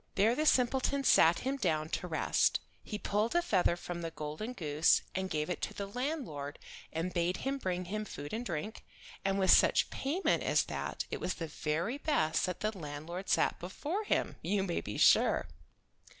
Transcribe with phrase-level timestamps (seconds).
[0.15, 2.59] There the simpleton sat him down to rest.
[2.83, 6.57] He pulled a feather from the golden goose, and gave it to the landlord
[6.91, 8.83] and bade him bring him food and drink,
[9.23, 13.59] and with such payment as that it was the very best that the landlord sat
[13.59, 15.45] before him you may be sure.